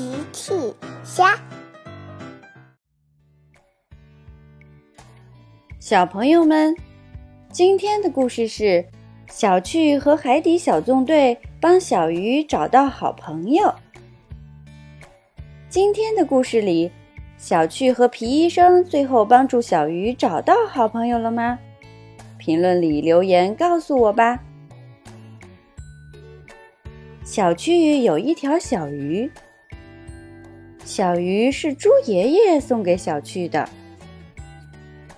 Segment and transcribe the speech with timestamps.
[0.00, 0.54] 奇趣
[1.04, 1.38] 虾，
[5.78, 6.74] 小朋友们，
[7.52, 8.82] 今天的故事是
[9.28, 13.74] 小趣和海底小纵队帮小鱼找到好朋友。
[15.68, 16.90] 今天的故事里，
[17.36, 21.58] 小趣和皮医生最后帮助小鱼找到好朋友了吗？
[22.38, 24.40] 评论里留言告诉我吧。
[27.22, 29.30] 小趣有一条小鱼，
[30.90, 33.68] 小鱼是猪爷爷送给小趣的。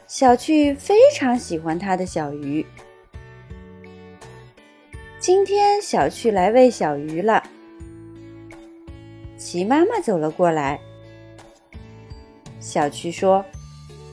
[0.07, 2.67] 小趣非常喜欢他的小鱼。
[5.19, 7.43] 今天小趣来喂小鱼了，
[9.39, 10.79] 齐妈妈走了过来。
[12.61, 13.43] 小趣说：“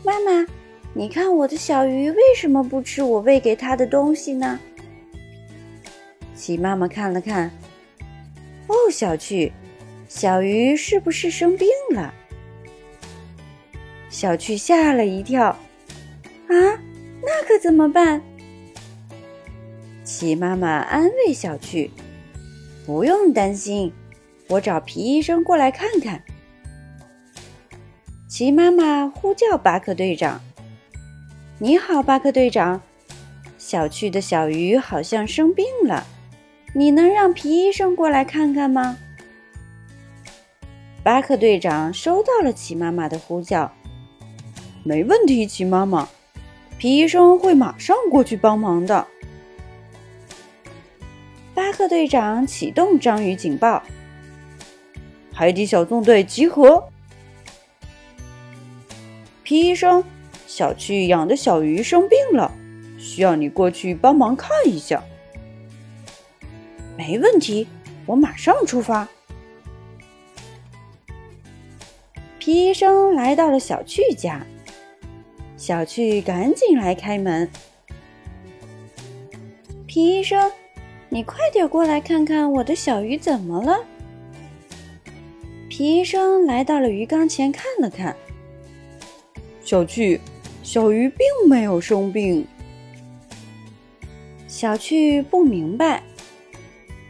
[0.01, 0.47] 妈妈，
[0.93, 4.57] 你看我的小鱼为什么不吃我喂给它的东西呢？”
[6.33, 7.51] 齐妈妈看了看。
[8.67, 9.51] 哦，小趣，
[10.09, 12.11] 小鱼是不是生病了？
[14.09, 15.57] 小趣吓了一跳，啊，
[17.21, 18.19] 那可怎么办？
[20.03, 21.91] 齐妈妈安慰小趣
[22.87, 23.93] ：“不用担心，
[24.47, 26.23] 我找皮医生过来看看。”
[28.27, 30.41] 齐妈妈呼叫巴克队长
[31.59, 32.81] ：“你好，巴克队长，
[33.59, 36.03] 小趣的小鱼好像生病了。”
[36.73, 38.97] 你能让皮医生过来看看吗？
[41.09, 43.73] 巴克队长收到了齐妈妈的呼叫，
[44.83, 46.07] 没问题，齐妈妈，
[46.77, 49.07] 皮医生会马上过去帮忙的。
[51.55, 53.81] 巴克队长启动章鱼警报，
[55.33, 56.87] 海底小纵队集合。
[59.41, 60.03] 皮医生，
[60.45, 62.51] 小区养的小鱼生病了，
[62.99, 65.03] 需要你过去帮忙看一下。
[66.95, 67.67] 没问题，
[68.05, 69.07] 我马上出发。
[72.39, 74.41] 皮医生来到了小趣家，
[75.57, 77.49] 小趣赶紧来开门。
[79.85, 80.49] 皮医生，
[81.09, 83.83] 你快点过来看看我的小鱼怎么了？
[85.67, 88.15] 皮医生来到了鱼缸前看了看，
[89.61, 90.21] 小趣，
[90.63, 92.47] 小鱼并没有生病。
[94.47, 96.01] 小趣不明白。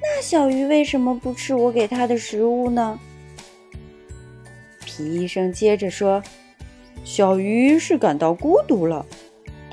[0.01, 2.99] 那小鱼为什么不吃我给它的食物呢？
[4.99, 6.21] 皮医生接着说
[7.05, 9.05] ：“小鱼是感到孤独了，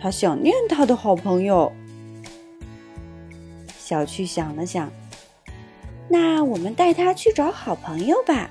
[0.00, 1.72] 他想念他的好朋友。”
[3.76, 4.92] 小趣想了想
[6.08, 8.48] ：“那我们带他去找好朋友吧。”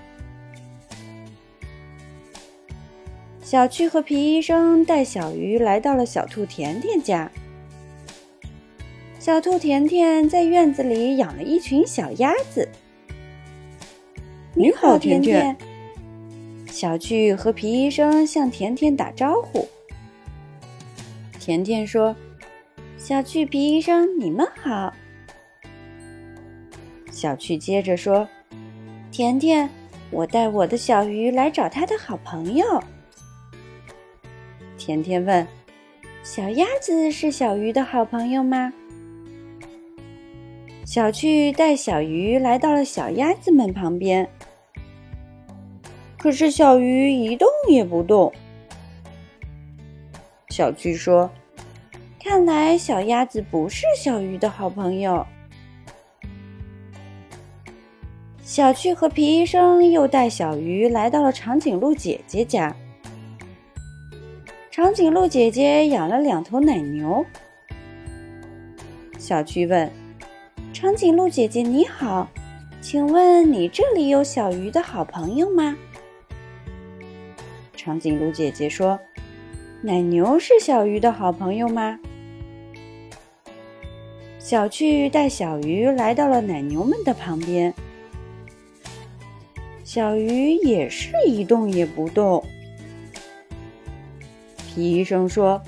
[3.42, 7.32] 小趣和皮医生带小鱼来到了小兔甜甜家。
[9.18, 12.68] 小兔甜甜在院子里养了一群小鸭子。
[14.54, 15.56] 你好，甜甜。
[16.76, 19.66] 小趣和皮医生向甜甜打招呼。
[21.40, 22.14] 甜甜说
[23.00, 24.94] ：“小趣、皮医生，你们好。”
[27.10, 28.28] 小趣接着说
[29.10, 29.70] ：“甜甜，
[30.12, 32.84] 我带我的小鱼来找他的好朋友。”
[34.78, 35.48] 甜甜问
[36.24, 38.74] ：“小鸭子是小鱼的好朋友吗？”
[40.86, 44.30] 小趣带小鱼来到了小鸭子们旁边，
[46.26, 48.34] 可是小鱼一动也不动。
[50.50, 51.30] 小趣说
[52.20, 55.24] ：“看来小鸭子不是小鱼的好朋友。”
[58.42, 62.76] 小趣和皮医生又带小鱼来到了长颈鹿姐姐家。
[64.72, 67.24] 长颈鹿姐姐养了两头奶牛。
[69.20, 69.88] 小趣问。
[70.74, 72.28] 长颈鹿姐姐你好，
[72.82, 75.78] 请问你这里有小鱼的好朋友吗？
[77.86, 79.00] 长颈鹿姐姐说
[79.84, 82.00] ：“奶牛是小鱼的好朋友吗？”
[84.42, 87.72] 小趣带小鱼来到了奶牛们的旁边，
[89.84, 92.44] 小鱼也是一动也不动。
[94.74, 95.62] 皮医生说：“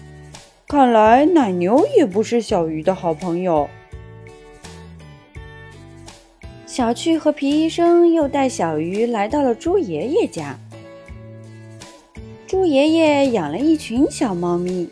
[0.67, 3.69] 看来奶牛也不是小鱼的好朋友。”
[6.65, 10.57] 小趣和皮医生又带小鱼来到了猪爷爷家。
[12.47, 14.87] 猪爷爷养了一群小猫咪。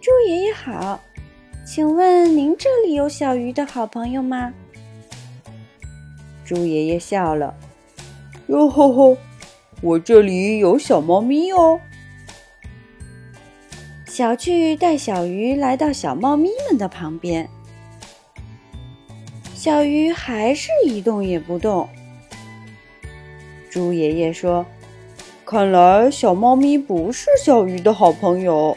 [0.00, 1.00] 猪爷爷好，
[1.66, 4.54] 请问您这里有小鱼的好朋友吗？
[6.44, 7.52] 猪爷爷笑了，
[8.46, 9.16] 哟吼吼，
[9.82, 11.80] 我这里有小猫咪哦。
[14.06, 17.48] 小趣带小鱼来到小猫咪们的旁边。
[19.56, 21.88] 小鱼还是一动也不动。
[23.68, 24.64] 猪爷爷说
[25.46, 28.76] ：“看来小猫咪不是小鱼的好朋友。”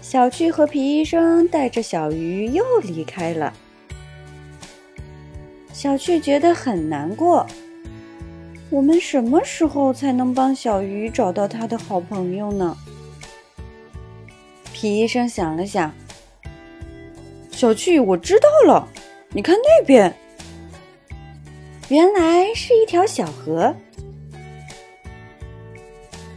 [0.00, 3.52] 小趣和皮医生带着小鱼又离开了。
[5.72, 7.46] 小趣觉得很难过。
[8.70, 12.76] 我们什么时候才能帮小鱼找到他的好朋友呢？
[14.72, 15.92] 皮医生想了想，
[17.50, 18.88] 小趣，我知道了，
[19.30, 20.14] 你看那边，
[21.88, 23.74] 原来是一条小河。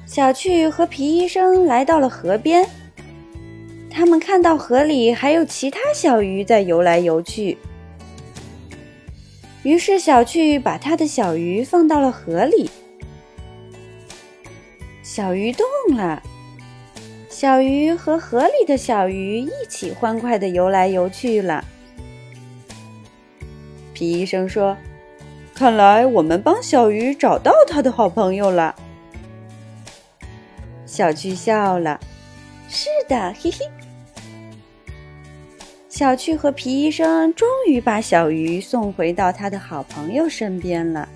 [0.07, 2.65] 小趣和皮医生来到了河边。
[3.89, 7.57] 他们看到河里还有其他小鱼在游来游去，
[9.63, 12.69] 于是小趣把他的小鱼放到了河里。
[15.03, 15.65] 小鱼动
[15.97, 16.23] 了，
[17.27, 21.65] 小鱼和河里的小鱼一起欢快的游来游去了。
[23.93, 24.77] 皮医生说
[25.53, 28.73] ：“看来我们帮小鱼找到他的好朋友了。”
[30.97, 31.99] 小趣笑了
[32.67, 33.59] ：“是的，嘿嘿。”
[35.87, 41.07] 小趣和皮医生终于把小鱼送回到他的好朋友身边了。